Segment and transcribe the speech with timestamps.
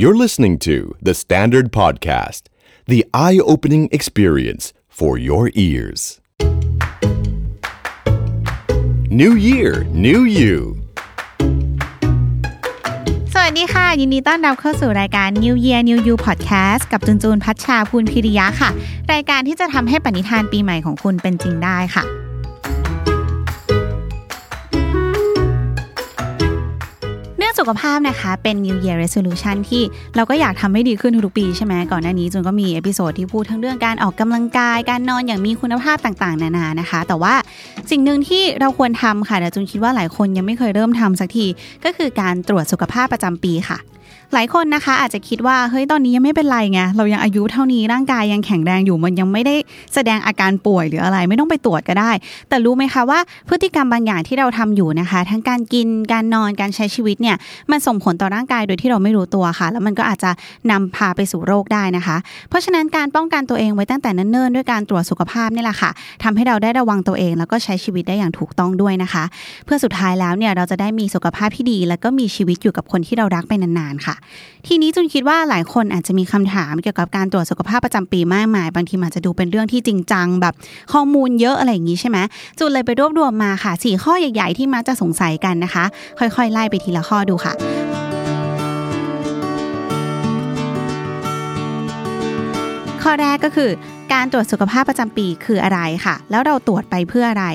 [0.00, 2.44] You're listening to The Standard Podcast,
[2.86, 6.22] the eye opening experience for your ears.
[9.10, 10.56] New Year, New You.
[13.32, 18.70] สวัสดีค่ะ ยินดีต้อนรับเข้าสู่รายการ New Year New You Podcast กับจุนจูนพัชชาพูนพิริยะค่ะ
[19.12, 22.04] รายการที่จะทำให้ปณิธานปีใหม่ของคุณเป็นจริงได้ค่ะ
[27.60, 29.82] สุขภาพนะคะ เป็น New Year Resolution ที่
[30.16, 37.34] เราก็อยากทำให้ดีขึ้นทุกๆปีใช่ไหมก่อนหน้านี้จุนก็มี episode ที่พูดทั้งเรื่องการออกกำลังกาย การนอนอย่างมีคุณภาพต่างๆ นานานะคะ แต่ว่า
[37.90, 41.46] สิ่งหนึ่งที่เราควรทำค่ะแต่จุนคิดว่าหลายคนยังไม่เคยเริ่มทำสักที
[41.84, 43.78] ก็คือการตรวจสุขภาพประจำปีค่ะ
[44.34, 49.54] หลายคนนะคะอาจจะคิดว่าเฮ้ยตอนนี้ยังไม่เป็นไรไงเรายังอายุเท่านี้ร่างกายยังแข็งแรงอยู่มันยังไม่ได้
[49.94, 52.10] แสดงอาการป่วยหรืออะไรไม่ต้องไปตรวจก็ได้
[52.48, 57.36] แต่รู้ไหมคะว่าพฤติกรรมบางอย่างที่เราทำอยู่นะคะ ทั้งการกินการนอนการใช้ชีวิตเนี่ย
[57.70, 60.30] มันส่งผลต่อร่างกายโดยที่เราไม่รู้ตัวค่ะ แล้วมันก็อาจจะ
[60.70, 62.16] นำพาไปสู่โรคได้นะคะ
[62.48, 65.90] เพราะฉะนั้นการป้องกันตัวเองไว้ตั้งแต่เนิ่นๆด้วยการตรวจสุขภาพนี่แหละค่ะ
[66.22, 69.24] ทำให้เราได้ระวังตัวเอง แล้วก็ใช้ชีวิตได้อย่างถูกต้องด้วยนะคะ
[69.64, 74.16] เพื่อสุดท้ายแล้วเนี่ยเราจะได้มีสุขภาพที่ดี แล้วก็มีชีวิตอยู่กับคนที่เรารักไปนานๆค่ะ
[74.66, 80.54] ทีนี้จุนคิดว่าหลายคนอาจจะมีคำถามเกี่ยวกับการตรวจสุขภาพประจำปีมากมาย บางทีอาจจะดูเป็นเรื่องที่จริงจังแบบ
[80.92, 82.18] ข้อมูลเยอะอะไรอย่างนี้ใช่ไหม
[82.58, 85.84] จุนเลยไปรวบรวมมาค่ะสี่ข้อใหญ่ ๆ ที่มักจะสงสัยกันนะคะ
[86.18, 87.54] ค่อยๆ ไล่ไปทีละข้อดูค่ะ
[93.02, 93.70] ข้อแรกก็คือ
[94.12, 97.46] การตรวจสุขภาพประจำปีคืออะไรค่ะ แล้วเราตรวจไปเพื่ออะไร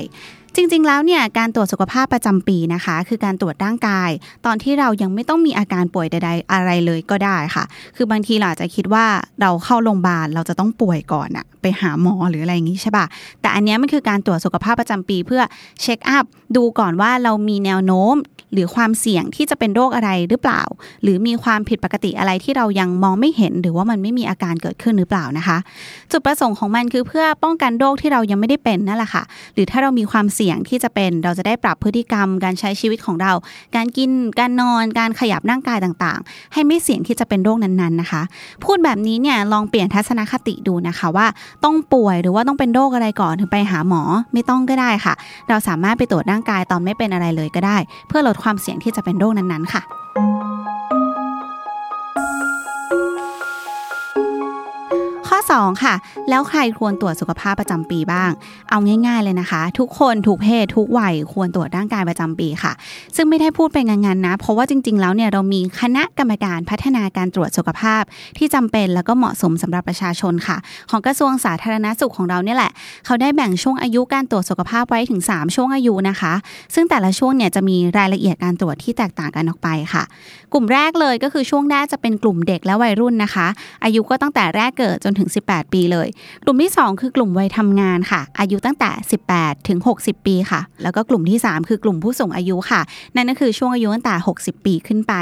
[0.56, 4.10] จริงๆแล้วเนี่ยการตรวจสุขภาพประจำปีนะคะ คือการตรวจร่างกาย
[4.46, 7.64] ตอนที่เรายังไม่ต้องมีอาการป่วยใด ๆ อะไรเลยก็ได้ค่ะ
[7.96, 9.06] คือบางทีเราอาจจะคิดว่า
[9.40, 13.06] เราเข้าโรงพยาบาลเราจะต้องป่วยก่อนอะไปหาหมอหรืออะไรอย่างนี้ใช่ปะ
[13.40, 15.42] แต่อันเนี้ยมันคือการตรวจสุขภาพประจำปีเพื่อ
[15.82, 16.24] เช็คอัพ
[16.56, 18.16] ดูก่อนว่าเรามีแนวโน้ม
[18.52, 20.62] หรือความเสี่ยงที่จะเป็นโรคอะไรหรือเปล่า
[21.02, 25.58] หรือมีความผิดปกติอะไรที่เรายังมองไม่เห็น หรือว่ามันไม่มีอาการเกิดขึ้นหรือเปล่านะคะ
[26.12, 29.22] จุดประสงค์ของมันคือเพื่อป้องกันโรคที่เรายังไม่ได้เป็นนั่นแหละค่ะ
[29.54, 33.32] หรือถ้าเรามีความเสี่ยงี่ยงที่จะเป็นเราจะได้ปรับพฤติกรรมการใช้ชีวิตของเรา
[33.76, 38.22] การกินการนอนการขยับร่างกายต่างๆ ให้ไม่เสี่ยงที่จะเป็นโรคนั้นๆนะคะ
[38.64, 41.26] พูดแบบนี้เนี่ยลองเปลี่ยนทัศนคติดูนะคะว่า
[41.64, 44.02] ต้องป่วยหรือว่าต้องเป็นโรคอะไรก่อนถึงไปหาหมอ
[44.32, 45.14] ไม่ต้องก็ได้ค่ะ
[45.48, 47.76] เราสามารถไปตรวจร่างกายตอนไม่เป็นอะไรเลยก็ได้
[48.08, 49.82] เพื่อลดความเสี่ยงที่จะเป็นโรคนั้นๆค่ะ
[55.60, 55.94] 2 ค่ะ
[56.28, 58.30] แล้วใครควรตรวจสุขภาพประจำปีบ้าง
[58.70, 62.72] เอาง่าย ๆเลยนะคะ ทุกคนทุกเพศทุกวัยควรตรวจร่างกายประจำปีค่ะ
[63.16, 68.02] ซึ่งไม่ได้พูดเป็นงานๆนะ เพราะว่าจริง ๆ แล้วเนี่ยเรามีคณะกรรมการพัฒนาการตรวจสุขภาพ
[68.38, 70.56] ที่จำเป็นแล้วก็เหมาะสมสำหรับประชาชนค่ะ
[70.90, 72.72] ของกระทรวงสาธารณสุขของเราเนี่ยแหละ
[73.06, 76.34] เขาได้แบ่งช่วงอายุการตรวจสุขภาพไว้ถึง 3 ช่วงอายุนะคะ
[76.74, 80.02] ซึ่งแต่ละช่วงเนี่ยจะมีรายละเอียดการตรวจที่แตกต่างกันออกไปค่ะ
[80.52, 83.46] กลุ่มแรกเลยก็คือช่วงแรกจะเป็นกลุ่มเด็กและวัยรุ่นนะคะ
[83.84, 86.08] อายุก็ตั้งแต่แรกเกิดจนถึง18 ปีเลย
[86.44, 88.90] กลุ่มที่ 2 คือกลุ่มวัยทำงานค่ะ อายุตั้งแต่
[89.30, 92.80] 18 ถึง 60 ปีค่ะ แล้วก็กลุ่มที่ 3 คือกลุ่มผู้สูงอายุค่ะ
[93.16, 95.14] นั่นก็คือช่วงอายุตั้งแต่ 60 ปีขึ้นไป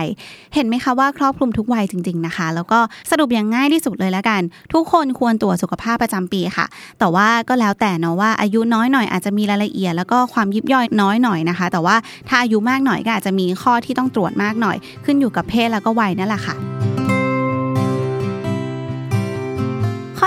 [0.55, 2.79] เห็นไหมคะว่าครอบคลุมทุกวัยจริง ๆนะคะ แล้วก็
[3.11, 4.41] สรุปอย่างง่ายที่สุดเลยแล้วกัน
[4.73, 6.67] ทุกคนควรตรวจสุขภาพประจำปีค่ะ
[6.99, 11.97] แต่ว่าก็แล้วแต่เนาะว่าอายุน้อยหน่อยอาจจะมีรายละเอียด แล้วก็ความยิบย่อยน้อยหน่อยนะคะ แต่ว่า
[12.29, 16.74] ถ้าอายุมากหน่อยก็อาจจะมีข้อที่ต้องตรวจมากหน่อย ขึ้นอยู่กับเพศแล้วก็วัยนั่นแหละค่ะ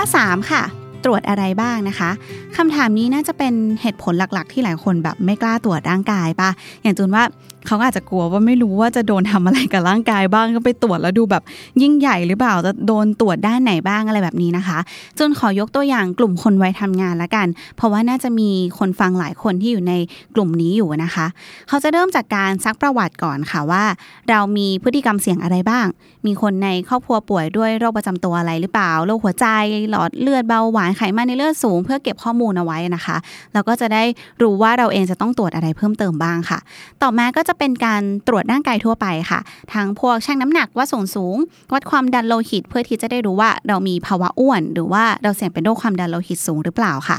[0.00, 0.62] ้อ 3 ค่ะ
[1.04, 2.10] ตรวจอะไรบ้างนะคะ
[2.56, 6.50] คำถามนี้น่าจะเป็นเหตุผลหลักๆ ที่หลายคนแบบไม่กล้าตรวจร่างกายปะ
[6.82, 7.24] อย่างจูนว่า
[7.66, 11.42] เขาอาจจะกลัวว่าไม่รู้ว่าจะโดนทำอะไรกับร่างกายบ้างก็ไปตรวจแล้วดูแบบ
[11.82, 14.78] ยิ่งใหญ่หรือเปล่าจะโดนตรวจด้านไหนบ้างอะไรแบบนี้นะคะ
[15.18, 19.94] จนขอยกตัวอย่างกลุ่มคนวัยทำงานละกัน เพราะว่าน่าจะมีคนฟังหลายคนที่อยู่ใน
[20.34, 21.26] กลุ่มนี้อยู่นะคะ
[21.68, 23.84] เขาจะเริ่มจากการซักประวัติก่อนค่ะว่า
[24.30, 25.86] เรามีพฤติกรรมเสี่ยงอะไรบ้าง
[26.26, 29.46] มีคนในครอบครัวป่วยด้วยโรคประจำตัวอะไรหรือเปล่าโรคหัวใจ
[29.90, 33.16] หลอดเลือดเบาหวานไขมันในเลือดสูง เพื่อเก็บข้อมูลเอาไว้นะคะ
[33.54, 34.02] แล้วก็จะได้
[34.42, 36.58] รู้ว่าเราเองจะต้องตรวจอะไรเพิ่มเติมบ้างค่ะ
[37.02, 39.40] ต่อมาก็จะเป็นการตรวจร่างกายทั่วไปค่ะ
[39.74, 41.36] ทั้งพวกชั่งน้ำหนักว่าส่วนสูง
[41.72, 47.18] วัดความดันโลหิต เพื่อที่จะได้รู้ว่าเรามีภาวะอ้วน หรือว่าเราเสี่ยงเป็นโรคความดันโลหิตสูงหรือเปล่าค่ะ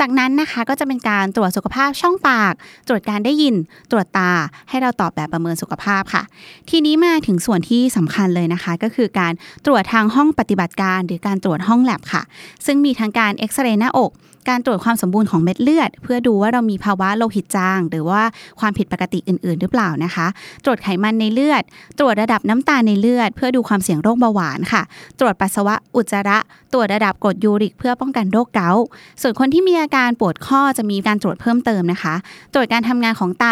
[0.00, 2.54] จากนั้นนะคะก็จะเป็นการตรวจสุขภาพช่องปาก
[2.88, 3.54] ตรวจการได้ยิน
[3.90, 4.30] ตรวจตา
[4.68, 6.22] ให้เราตอบแบบประเมินสุขภาพค่ะ
[6.70, 9.32] ทีนี้มาถึงส่วนที่สำคัญเลยนะคะ ก็คือการ
[9.66, 12.22] ตรวจทางห้องปฏิบัติการ หรือการตรวจห้องแลบค่ะ
[12.66, 14.10] ซึ่งมีทั้งการเอ็กซเรย์หน้าอก
[14.48, 18.22] การตรวจความสมบูรณ์ของเม็ดเลือด เพื่อดูว่าเรามีภาวะโลหิตจาง หรือว่า
[18.60, 20.26] ความผิดปกติอื่น ๆ หรือเปล่านะคะ
[20.64, 21.62] ตรวจไขมันในเลือด
[21.98, 24.82] ตรวจระดับน้ำตาลในเลือด เพื่อดูความเสี่ยงโรคเบาหวานค่ะ
[25.20, 26.38] ตรวจปัสสาวะอุจจาระ
[26.72, 28.84] ตรวจระดับกรดยูริก เพื่อป้องกันโรคเกาต์
[29.22, 32.14] ส่วนคนที่มีอาการปวดข้อจะมีการตรวจเพิ่มเติมนะคะ
[32.54, 33.46] ตรวจการทำงานของไต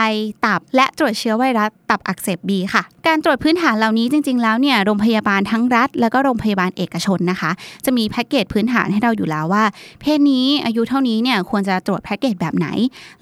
[0.47, 7.51] ตับ และตรวจเชื้อไวรัสตับอักเสบบีค่ะ การตรวจพื้นฐานเหล่านี้จริง ๆ แล้วเนี่ยโรงพยาบาลทั้งรัฐ แล้วก็โรงพยาบาลเอกชนนะคะ
[7.85, 9.65] จะมีแพ็กเกจพื้นฐานให้เราอยู่แล้วว่า
[10.01, 12.67] เพศนี้อายุเท่านี้เนี่ยควรจะตรวจแพ็กเกจแบบไหน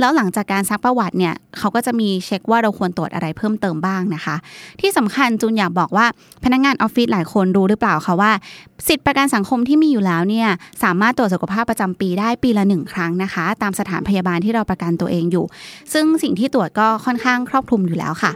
[0.00, 4.36] แล้วหลังจากการซักประวัติเนี่ยเขาก็จะมีเช็คว่าเราควรตรวจอะไรเพิ่มเติมบ้างนะคะ
[4.80, 6.06] ที่สำคัญจูนอยากบอกว่า
[6.44, 8.32] พนักงานออฟฟิศหลายคนรู้หรือเปล่าคะว่า
[8.88, 10.48] สิทธิประกันสังคมที่มีอยู่แล้วเนี่ย
[10.82, 15.44] สามารถตรวจสุขภาพประจำปีได้ปีละหนึ่งครั้งนะคะ ตามสถานพยาบาลที่เราประกันตัวเองอยู่
[15.92, 18.32] ซึ่งสิ่งที่ตรวจก็ค่อนข้างครอบคลุมอยู่แล้วค่ะ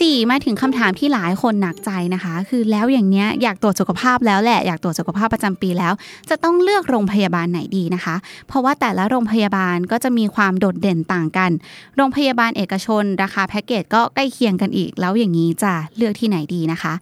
[0.00, 5.92] 4 มาถึงคำถามที่หลายคนหนักใจนะคะ คือแล้วอย่างเนี้ยอยากตรวจสุขภาพแล้วแหละอยากตรวจสุขภาพประจำปีแล้ว
[6.30, 8.16] จะต้องเลือกโรงพยาบาลไหนดีนะคะ
[8.48, 11.50] เพราะว่าแต่ละโรงพยาบาลก็จะมีความโดดเด่นต่างกัน
[11.96, 16.92] โรงพยาบาลเอกชน ราคาแพ็กเกจก็ใกล้เคียงกันอีก แล้วอย่างนี้จะเลือกที่ไหนดีนะคะ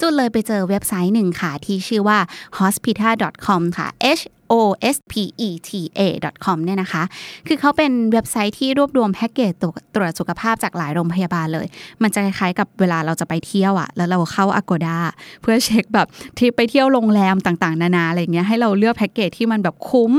[0.00, 2.18] จุดเลยไปเจอเว็บไซต์หนึ่งค่ะที่ชื่อว่า
[2.58, 3.88] hospital.com ค่ะ
[4.18, 4.54] h o
[4.94, 5.14] s p
[5.46, 6.00] e t a
[6.44, 7.02] com เนี่ยนะคะ
[7.46, 9.52] คือเขาเป็นเว็บไซต์ที่รวบรวมแพ็กเกจ
[9.94, 11.66] ตรวจสุขภาพจากหลายโรงพยาบาลเลย
[12.02, 14.98] มันจะคล้ายๆกับเวลาเราจะไปเที่ยวอะแล้วเราเข้า Agoda
[15.42, 16.06] เพื่อเช็คแบบ
[16.38, 20.12] ที่ไปเที่ยวโรงแรมต่างๆ นานาอะไรเงี้ยให้เราเลือกแพ็กเกจที่มันแบบคุ้ม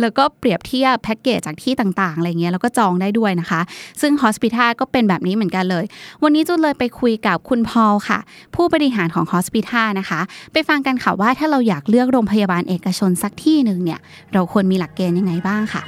[0.00, 3.60] แล้วก็เปรียบเทียบแพ็กเกจจากที่ต่างๆอะไรเงี้ยแล้วก็จองได้ด้วยนะคะ
[4.00, 5.84] ซึ่ง Hospital ก็เป็นแบบนี้เหมือนกันเลย
[6.22, 8.18] วันนี้จุนเลยไปคุยกับคุณพอลค่ะ
[8.54, 10.20] ผู้บริหารของ Hospital นะคะ
[10.52, 14.00] ไปฟังกันค่ะว่าถ้าเราอยากเลือกโรงพยาบาลเอกชนสักที่หนึ่งเนี่ย
[14.34, 15.82] เราควรมีหลักเกณฑ์ยังไงบ้างค่ะ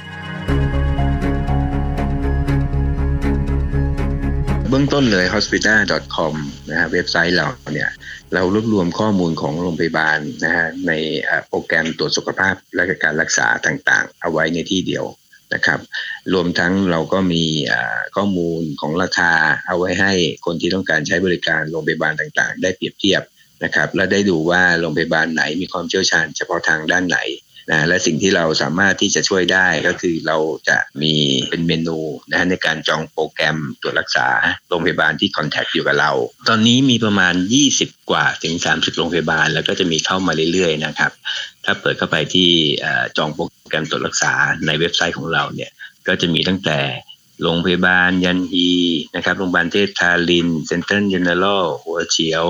[4.69, 6.33] เบื้องต้นเลย hospital.com
[6.69, 7.89] นะฮะเว็บไซต์เราเนี่ย
[8.33, 10.91] เรารวบรวมข้อมูลของโรงพยาบาลนะฮะใน
[11.47, 15.05] โปรแกรมตรวจสุขภาพและการรักษาต่างๆ เอาไว้ในที่เดียว
[15.53, 15.79] นะครับ
[16.33, 17.43] รวมทั้งเราก็มี
[18.15, 19.31] ข้อมูลของราคา
[19.67, 20.13] เอาไว้ให้
[20.45, 23.21] คนที่ต้องการใช้บริการโรงพยาบาลต่างๆ ได้เปรียบเทียบ
[23.63, 27.19] นะครับ และได้ดูว่าโรงพยาบาลไหนมีความเชี่ยวชาญเฉพาะทางด้านไหน
[27.71, 30.37] นะและสิ่งที่เราสามารถที่จะช่วยได้ก็คือเรา
[30.69, 31.13] จะมี
[31.49, 31.99] เป็นเมนู
[32.31, 34.27] นะในการจองโปรแกรมตรวจรักษา
[34.67, 36.11] โรงพยาบาลที่คอนแทคอยู่กับเรา
[36.49, 37.33] ตอนนี้มีประมาณ
[37.71, 41.11] 20 กว่าถึง 30 โรงพยาบาล แล้วก็จะมีเข้ามาเรื่อยๆนะครับ
[41.65, 42.49] ถ้าเปิดเข้าไปที่
[43.17, 44.33] จองโปรแกรมตรวจรักษา
[44.65, 45.71] ในเว็บไซต์ของเราเนี่ย
[46.07, 46.79] ก็จะมีตั้งแต่
[47.41, 48.69] โรงพยาบาลยันฮี
[49.15, 52.45] นะครับ โรงพยาบาลเทพธารินทร์ เซ็นทรัลเยนเนอรัลหัวเฉียว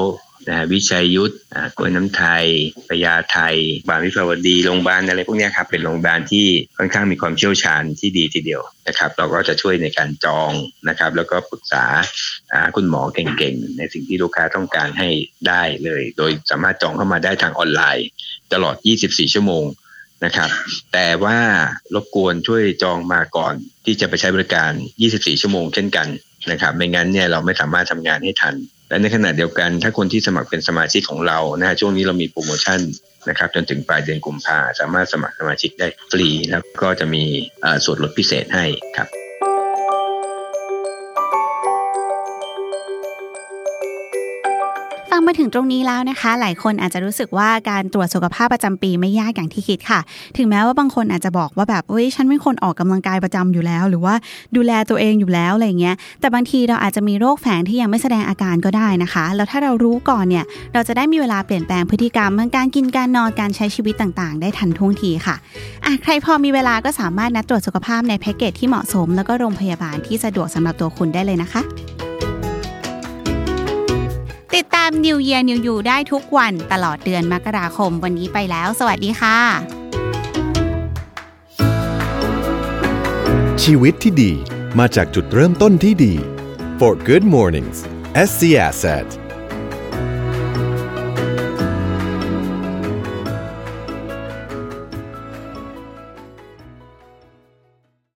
[0.50, 1.34] นะวิชัยยุทธ
[1.78, 2.46] กล้วยน้ำไทย
[2.90, 3.56] พญาไท
[3.90, 6.48] บางวิภาวดีโรงพยาบาลอะไรพวกนี้ครับเป็นโรงพยาบาลที่
[6.78, 10.52] ค่อนข้างมีความเชี่ยวชาญที่ดีทีเดียวนะครับ เราก็จะช่วยในการจอง
[10.90, 11.86] นะครับ แล้วก็ปรึกษา
[12.76, 15.10] คุณหมอเก่งๆ ในสิ่งที่ลูกค้าต้องการให้
[15.48, 18.08] ได้เลย โดยสามารถจองเข้ามาได้ทางออนไลน์
[18.54, 19.66] ตลอด 24 ชั่วโมง
[20.26, 20.50] นะครับ
[20.94, 21.38] แต่ว่า
[21.94, 23.54] รบกวนช่วยจองมาก่อน
[23.86, 24.72] ที่จะไปใช้บริการ
[25.08, 26.08] 24 ชั่วโมงเช่นกัน
[26.52, 28.56] นะครับ ไม่งั้นเนี่ยเราไม่สามารถทำงานให้ทัน
[28.90, 32.80] และในขณะเดียวกันถ้าคนที่สมัครเป็นสมาชิกของเรานะช่วงนี้เรามีโปรโมชั่น
[33.30, 37.24] นะครับจนถึงปลายเดือนกุมภาสามารถสมัครสมาชิกได้ฟรี แล้วก็จะมี
[37.86, 38.66] ส่วนลดพิเศษให้
[38.98, 39.08] ครับ
[45.20, 50.00] ฟังมาถึงตรงนี้แล้วนะคะ หลายคนอาจจะรู้สึกว่าการตรวจสุขภาพประจำปีไม่ยากอย่างที่คิดค่ะ
[50.38, 54.16] ถึงแม้ว่าบางคนอาจจะบอกว่าแบบเฮ้ยฉันเป็นคนออกกำลังกายประจำอยู่แล้ว หรือว่า
[54.56, 65.36] ดูแลตัวเองอยู่แล้วอะไรเงี้ย แต่บางทีเราอาจจะมีโรคแฝงที่ยังไม่แสดงอาการก็ได้นะคะ แล้วถ้าเรารู้ก่อนเนี่ย เราจะได้มีเวลาเปลี่ยนแปลงพฤติกรรมทั้งการกินการนอนการใช้ชีวิตต่างๆ ได้ทันท่วงทีค่ะ
[65.86, 71.64] อะใครพอมีเวลาก็สามารถนัดตรวจสุขภาพในแพ็กเกจที่เหมาะสม แล้วก็โรงพยาบาลที่สะดวกสำหรับตัวคุณได้เลยนะคะ
[74.58, 79.38] ติดตาม New Year New You ได้ทุกวันตลอดเดือนมกราคมวันนี้ไปแล้ว สวัสดีค่ะ
[83.64, 84.32] ชีวิตที่ดี
[84.80, 86.14] มาจากจุดเริ่มต้นที่ดี
[86.80, 87.78] For Good Mornings
[88.30, 89.08] SC Asset